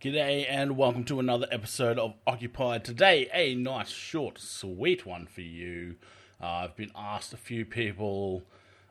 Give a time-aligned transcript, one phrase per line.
[0.00, 2.84] G'day and welcome to another episode of Occupied.
[2.84, 5.96] Today, a nice, short, sweet one for you.
[6.40, 8.44] Uh, I've been asked a few people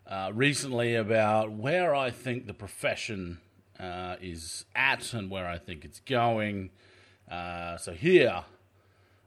[0.05, 3.37] uh, recently about where I think the profession
[3.79, 6.71] uh, is at and where I think it's going.
[7.31, 8.43] Uh, so, here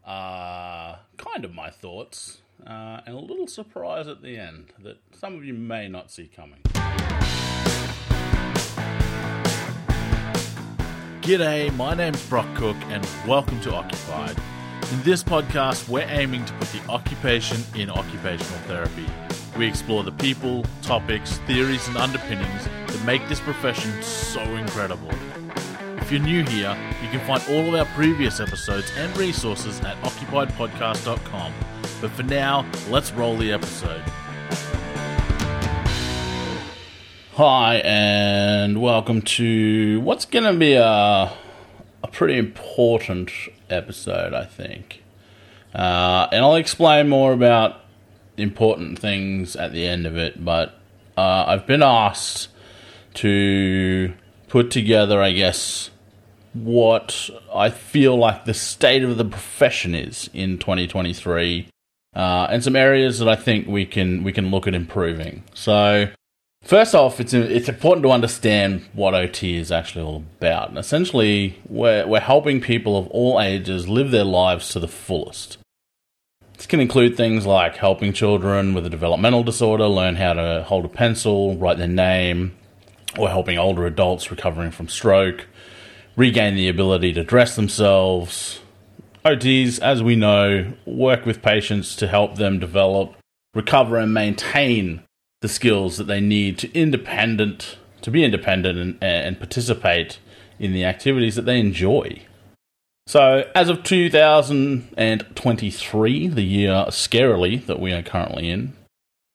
[0.05, 5.35] are kind of my thoughts uh, and a little surprise at the end that some
[5.35, 6.61] of you may not see coming.
[11.23, 14.39] G'day, my name's Brock Cook, and welcome to Occupied.
[14.91, 19.07] In this podcast, we're aiming to put the occupation in occupational therapy.
[19.59, 25.11] We explore the people, topics, theories, and underpinnings that make this profession so incredible.
[25.99, 30.01] If you're new here, you can find all of our previous episodes and resources at
[30.03, 31.53] occupiedpodcast.com.
[32.01, 34.03] But for now, let's roll the episode.
[37.43, 40.83] Hi, and welcome to what's going to be a,
[42.03, 43.31] a pretty important
[43.71, 45.03] episode, I think.
[45.75, 47.81] Uh, and I'll explain more about
[48.37, 50.79] important things at the end of it, but
[51.17, 52.49] uh, I've been asked
[53.15, 54.13] to
[54.49, 55.89] put together, I guess,
[56.53, 61.69] what I feel like the state of the profession is in 2023,
[62.15, 65.45] uh, and some areas that I think we can we can look at improving.
[65.55, 66.11] So,
[66.63, 70.69] First off, it's it's important to understand what OT is actually all about.
[70.69, 75.59] And essentially, we're, we're helping people of all ages live their lives to the fullest.
[76.57, 80.85] This can include things like helping children with a developmental disorder learn how to hold
[80.85, 82.55] a pencil, write their name,
[83.19, 85.47] or helping older adults recovering from stroke
[86.17, 88.61] regain the ability to dress themselves.
[89.25, 93.15] OTs, as we know, work with patients to help them develop,
[93.55, 95.03] recover, and maintain
[95.41, 100.19] the skills that they need to independent to be independent and, and participate
[100.59, 102.23] in the activities that they enjoy.
[103.07, 108.73] So, as of 2023, the year scarily that we are currently in,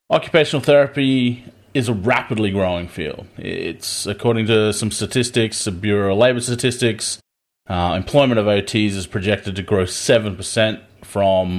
[0.10, 3.28] occupational therapy is a rapidly growing field.
[3.38, 7.20] It's, according to some statistics, the Bureau of Labor Statistics,
[7.68, 11.58] uh, employment of OTs is projected to grow 7% from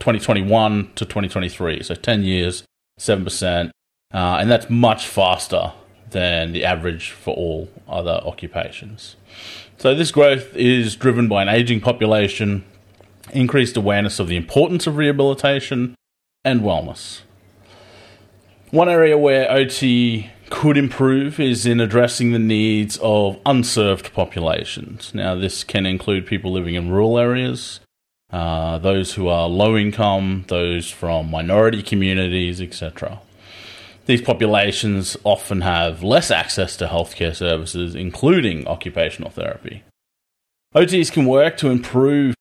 [0.00, 1.82] 2021 to 2023.
[1.84, 2.64] So 10 years,
[3.00, 3.70] 7%.
[4.12, 5.72] Uh, and that's much faster
[6.10, 9.16] than the average for all other occupations.
[9.78, 12.64] So, this growth is driven by an aging population,
[13.32, 15.94] increased awareness of the importance of rehabilitation,
[16.44, 17.22] and wellness.
[18.70, 25.12] One area where OT could improve is in addressing the needs of unserved populations.
[25.12, 27.80] Now, this can include people living in rural areas,
[28.32, 33.20] uh, those who are low income, those from minority communities, etc.
[34.06, 39.82] These populations often have less access to healthcare services, including occupational therapy.
[40.74, 42.36] OTs can work to improve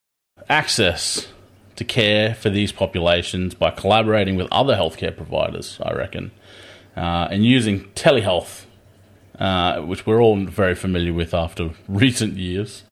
[0.47, 1.27] access
[1.75, 6.31] to care for these populations by collaborating with other healthcare providers, I reckon,
[6.95, 8.65] uh, and using telehealth,
[9.39, 12.83] uh, which we're all very familiar with after recent years.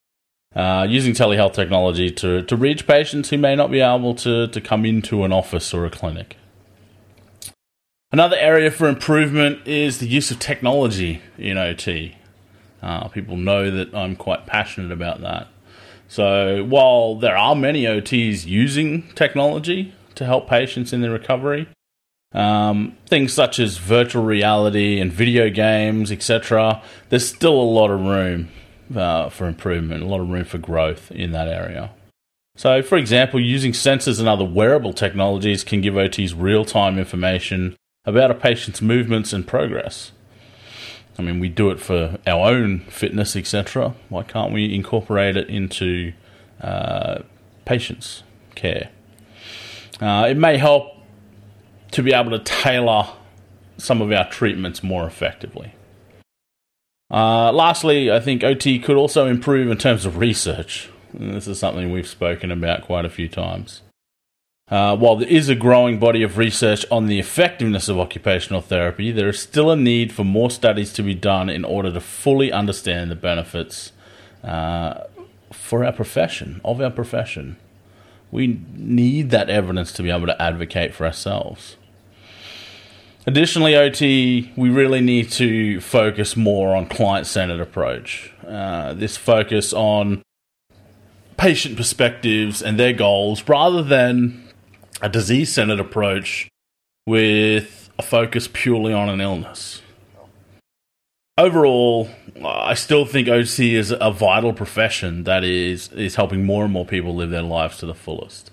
[0.56, 4.62] Uh, using telehealth technology to, to reach patients who may not be able to, to
[4.62, 6.38] come into an office or a clinic.
[8.14, 12.16] Another area for improvement is the use of technology in OT.
[12.80, 15.48] Uh, people know that I'm quite passionate about that.
[16.08, 21.68] So, while there are many OTs using technology to help patients in their recovery,
[22.34, 28.00] um, things such as virtual reality and video games, etc., there's still a lot of
[28.00, 28.50] room
[28.96, 31.90] uh, for improvement, a lot of room for growth in that area.
[32.58, 37.76] So, for example, using sensors and other wearable technologies can give OTs real time information
[38.06, 40.12] about a patient's movements and progress.
[41.18, 43.94] I mean, we do it for our own fitness, etc.
[44.10, 46.14] Why can't we incorporate it into
[46.60, 47.20] uh,
[47.66, 48.24] patients'
[48.56, 48.90] care?
[50.02, 50.98] Uh, it may help
[51.92, 53.08] to be able to tailor
[53.78, 55.74] some of our treatments more effectively.
[57.12, 60.90] Uh, lastly, I think OT could also improve in terms of research.
[61.14, 63.82] This is something we've spoken about quite a few times.
[64.70, 69.12] Uh, while there is a growing body of research on the effectiveness of occupational therapy,
[69.12, 72.52] there is still a need for more studies to be done in order to fully
[72.52, 73.92] understand the benefits
[74.44, 75.04] uh,
[75.52, 77.58] for our profession, of our profession.
[78.32, 81.76] We need that evidence to be able to advocate for ourselves.
[83.28, 88.34] Additionally, OT, we really need to focus more on client centered approach.
[88.46, 90.24] Uh, this focus on
[91.38, 94.43] patient perspectives and their goals rather than
[95.04, 96.48] a disease centered approach
[97.06, 99.82] with a focus purely on an illness.
[101.38, 102.10] overall,
[102.44, 106.86] I still think OT is a vital profession that is is helping more and more
[106.86, 108.52] people live their lives to the fullest.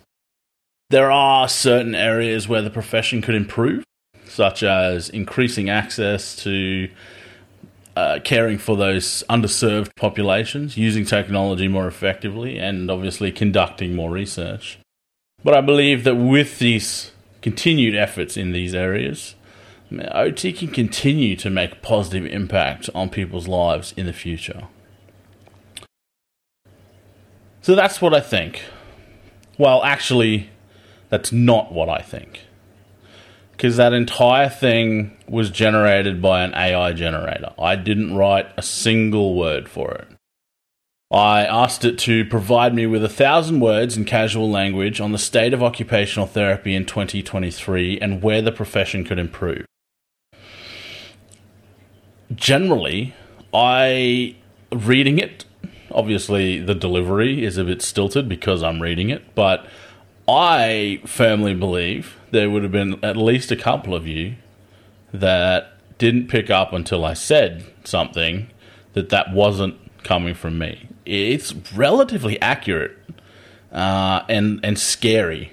[0.91, 3.85] There are certain areas where the profession could improve,
[4.27, 6.89] such as increasing access to
[7.95, 14.81] uh, caring for those underserved populations, using technology more effectively, and obviously conducting more research.
[15.43, 19.35] But I believe that with these continued efforts in these areas,
[20.13, 24.69] OT can continue to make positive impact on people's lives in the future.
[27.63, 28.63] So that's what I think.
[29.59, 30.51] Well, actually,
[31.09, 32.47] that's not what I think.
[33.53, 37.53] Because that entire thing was generated by an AI generator.
[37.59, 40.09] I didn't write a single word for it.
[41.13, 45.19] I asked it to provide me with a thousand words in casual language on the
[45.19, 49.67] state of occupational therapy in 2023 and where the profession could improve
[52.35, 53.15] generally,
[53.53, 54.37] I
[54.73, 55.45] reading it.
[55.93, 59.67] Obviously, the delivery is a bit stilted because I'm reading it, but
[60.29, 64.37] I firmly believe there would have been at least a couple of you
[65.13, 68.49] that didn't pick up until I said something
[68.93, 70.89] that that wasn't coming from me.
[71.11, 72.97] It's relatively accurate
[73.73, 75.53] uh, and and scary.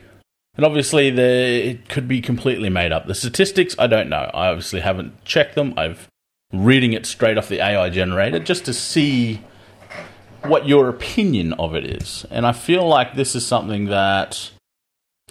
[0.56, 3.06] And obviously, the, it could be completely made up.
[3.06, 4.32] The statistics, I don't know.
[4.34, 5.74] I obviously haven't checked them.
[5.78, 6.08] I've
[6.54, 9.42] reading it straight off the AI generator just to see
[10.44, 12.26] what your opinion of it is.
[12.30, 14.52] And I feel like this is something that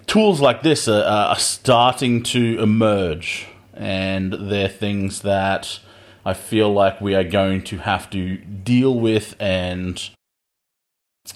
[0.07, 5.81] tools like this are, are starting to emerge, and they're things that
[6.25, 10.09] I feel like we are going to have to deal with and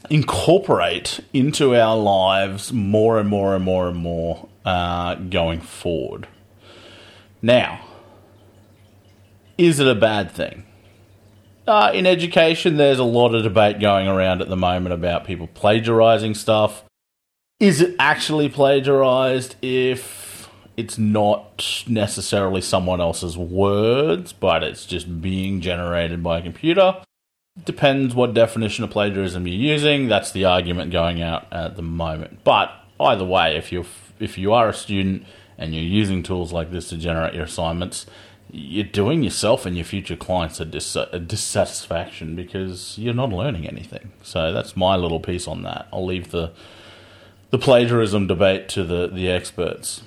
[0.09, 6.29] incorporate into our lives more and more and more and more uh, going forward.
[7.43, 7.81] Now,
[9.59, 10.65] is it a bad thing?
[11.67, 15.47] Uh, in education, there's a lot of debate going around at the moment about people
[15.47, 16.85] plagiarizing stuff.
[17.61, 25.61] Is it actually plagiarized if it's not necessarily someone else's words, but it's just being
[25.61, 27.03] generated by a computer?
[27.65, 30.09] Depends what definition of plagiarism you're using.
[30.09, 32.45] That's the argument going out at the moment.
[32.45, 33.85] But either way, if you
[34.19, 35.25] if you are a student
[35.59, 38.07] and you're using tools like this to generate your assignments,
[38.51, 43.67] you're doing yourself and your future clients a, dis- a, dissatisfaction because you're not learning
[43.67, 44.13] anything.
[44.23, 45.89] So that's my little piece on that.
[45.93, 46.53] I'll leave the
[47.51, 50.03] the plagiarism debate to the, the experts.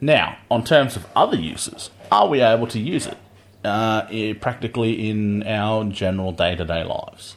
[0.00, 3.18] Now, on terms of other uses, are we able to use it
[3.64, 4.06] uh,
[4.40, 7.36] practically in our general day to day lives?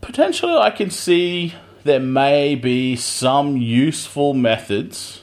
[0.00, 1.54] Potentially, I can see
[1.84, 5.22] there may be some useful methods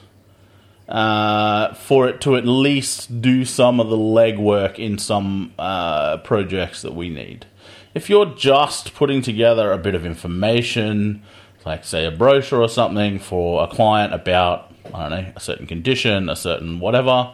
[0.88, 6.81] uh, for it to at least do some of the legwork in some uh, projects
[6.81, 7.46] that we need.
[7.94, 11.24] If you're just putting together a bit of information,
[11.66, 15.68] like say a brochure or something for a client about, I don't know, a certain
[15.68, 17.34] condition, a certain whatever,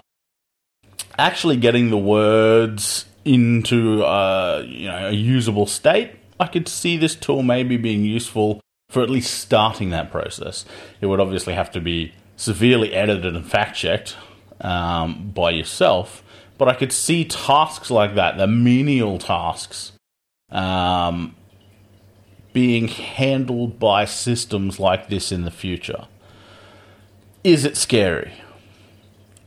[1.18, 7.16] actually getting the words into uh, you know a usable state, I could see this
[7.16, 10.66] tool maybe being useful for at least starting that process.
[11.02, 14.16] It would obviously have to be severely edited and fact checked
[14.62, 16.24] um, by yourself.
[16.58, 19.94] But I could see tasks like that, the menial tasks,
[20.52, 21.36] um,
[22.54, 26.08] being handled by systems like this in the future.
[27.44, 28.34] Is it scary?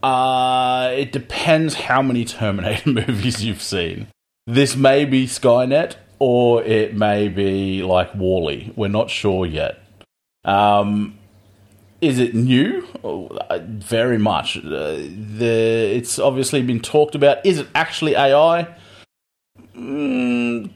[0.03, 4.09] Uh, it depends how many Terminator movies you've seen.
[4.47, 8.73] This may be Skynet, or it may be like WALL-E.
[8.77, 9.79] We're not sure yet.
[10.45, 11.19] Um,
[12.01, 12.87] is it new?
[13.03, 13.37] Oh,
[13.67, 14.59] very much.
[14.59, 17.45] Uh, the it's obviously been talked about.
[17.45, 18.69] Is it actually AI?
[19.75, 20.71] Mm,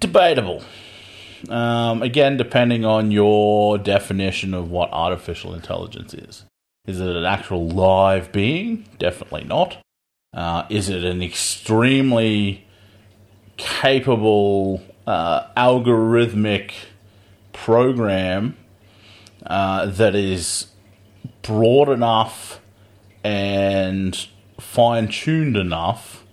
[0.00, 0.62] debatable.
[1.48, 6.44] Um, again, depending on your definition of what artificial intelligence is.
[6.86, 8.86] Is it an actual live being?
[8.98, 9.78] Definitely not.
[10.34, 12.66] Uh, is it an extremely
[13.56, 16.72] capable uh, algorithmic
[17.54, 18.56] program
[19.46, 20.66] uh, that is
[21.40, 22.60] broad enough
[23.22, 24.28] and
[24.60, 26.24] fine tuned enough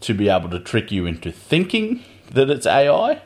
[0.00, 3.20] to be able to trick you into thinking that it's AI?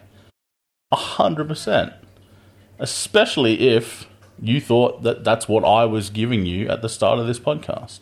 [0.91, 1.93] A hundred percent.
[2.81, 4.09] Especially if
[4.41, 8.01] you thought that that's what I was giving you at the start of this podcast.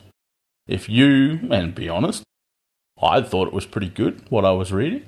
[0.67, 2.23] If you, and be honest,
[3.03, 5.05] I thought it was pretty good what I was reading.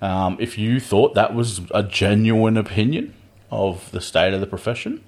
[0.00, 3.14] Um, if you thought that was a genuine opinion
[3.50, 5.04] of the state of the profession,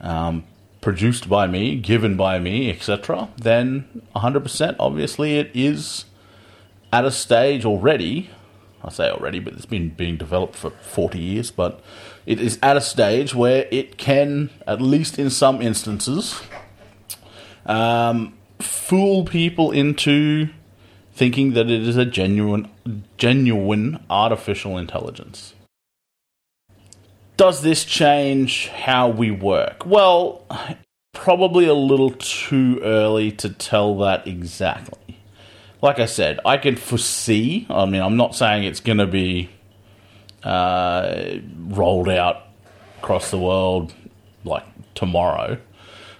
[0.00, 0.44] um,
[0.80, 6.04] produced by me, given by me, etc., then 100% obviously it is
[6.92, 8.30] at a stage already.
[8.82, 11.80] I say already, but it's been being developed for 40 years, but
[12.26, 16.40] it is at a stage where it can, at least in some instances,
[17.66, 20.48] um, fool people into
[21.12, 22.68] thinking that it is a genuine,
[23.18, 25.54] genuine artificial intelligence.
[27.36, 29.84] Does this change how we work?
[29.84, 30.44] Well,
[31.12, 35.18] probably a little too early to tell that exactly.
[35.82, 37.66] Like I said, I can foresee.
[37.68, 39.50] I mean, I'm not saying it's going to be
[40.44, 42.42] uh, rolled out
[42.98, 43.92] across the world
[44.44, 45.58] like tomorrow,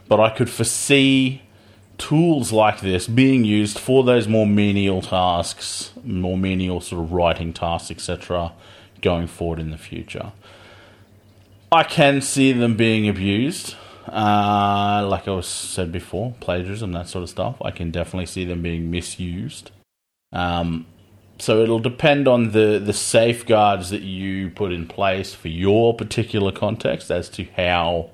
[0.09, 1.43] but I could foresee
[1.99, 7.53] tools like this being used for those more menial tasks, more menial sort of writing
[7.53, 8.53] tasks, etc.,
[9.01, 10.33] going forward in the future.
[11.71, 13.75] I can see them being abused.
[14.07, 17.57] Uh, like I was said before, plagiarism, that sort of stuff.
[17.63, 19.71] I can definitely see them being misused.
[20.33, 20.87] Um,
[21.39, 26.53] so it'll depend on the, the safeguards that you put in place for your particular
[26.53, 28.11] context as to how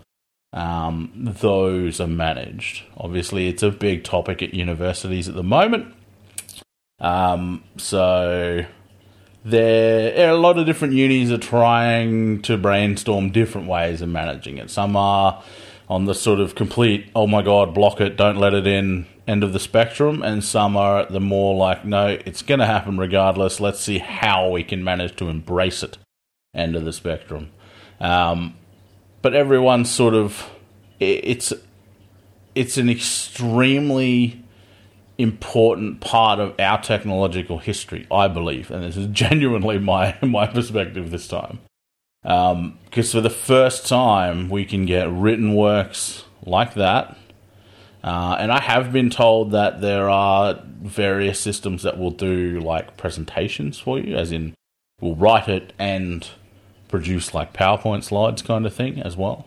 [0.52, 2.84] um, those are managed.
[2.96, 5.94] Obviously, it's a big topic at universities at the moment.
[6.98, 8.64] Um, so
[9.44, 14.70] there a lot of different unis are trying to brainstorm different ways of managing it.
[14.70, 15.42] Some are
[15.88, 19.44] on the sort of complete, oh my god, block it, don't let it in end
[19.44, 23.60] of the spectrum, and some are the more like, no, it's going to happen regardless.
[23.60, 25.98] Let's see how we can manage to embrace it
[26.52, 27.50] end of the spectrum.
[28.00, 28.54] Um,
[29.22, 30.50] but everyone's sort of
[30.98, 31.52] it's
[32.54, 34.42] it's an extremely
[35.18, 41.10] important part of our technological history, I believe, and this is genuinely my my perspective
[41.10, 41.60] this time.
[42.22, 47.16] Because um, for the first time, we can get written works like that,
[48.02, 52.96] uh, and I have been told that there are various systems that will do like
[52.96, 54.54] presentations for you, as in
[55.00, 56.26] will write it and
[56.88, 59.46] produce like PowerPoint slides kind of thing as well.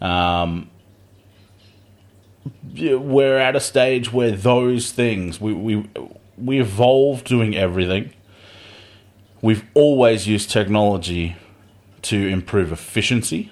[0.00, 0.70] Um,
[2.74, 5.88] we're at a stage where those things we we
[6.36, 8.12] we evolved doing everything.
[9.42, 11.36] We've always used technology
[12.02, 13.50] to improve efficiency,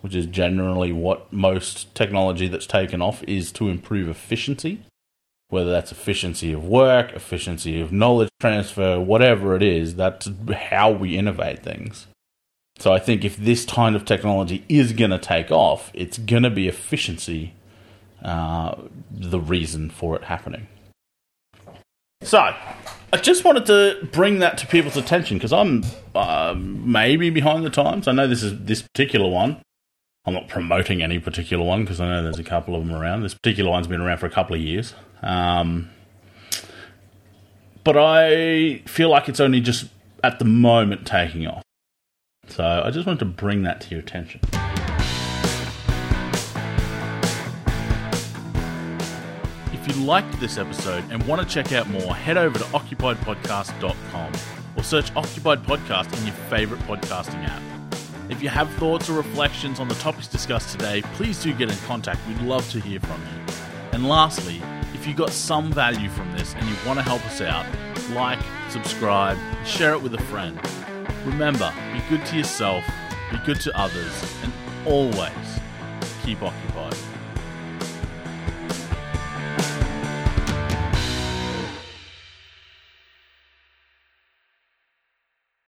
[0.00, 4.82] which is generally what most technology that's taken off is to improve efficiency.
[5.48, 11.18] Whether that's efficiency of work, efficiency of knowledge transfer, whatever it is, that's how we
[11.18, 12.06] innovate things.
[12.78, 16.44] So I think if this kind of technology is going to take off, it's going
[16.44, 17.52] to be efficiency
[18.22, 18.76] uh,
[19.10, 20.66] the reason for it happening.
[22.22, 27.64] So I just wanted to bring that to people's attention because I'm uh, maybe behind
[27.64, 28.06] the times.
[28.06, 29.60] I know this is this particular one.
[30.26, 33.22] I'm not promoting any particular one because I know there's a couple of them around.
[33.22, 34.94] This particular one's been around for a couple of years.
[35.22, 35.90] Um,
[37.84, 39.86] but I feel like it's only just
[40.22, 41.62] at the moment taking off.
[42.48, 44.40] So I just wanted to bring that to your attention.
[49.72, 54.32] If you liked this episode and want to check out more, head over to occupiedpodcast.com
[54.76, 57.69] or search Occupied Podcast in your favorite podcasting app.
[58.30, 61.76] If you have thoughts or reflections on the topics discussed today, please do get in
[61.78, 62.20] contact.
[62.28, 63.54] We'd love to hear from you.
[63.92, 64.62] And lastly,
[64.94, 67.66] if you got some value from this and you want to help us out,
[68.12, 70.60] like, subscribe, share it with a friend.
[71.26, 72.84] Remember, be good to yourself,
[73.32, 74.12] be good to others,
[74.44, 74.52] and
[74.86, 75.60] always
[76.22, 77.09] keep occupied.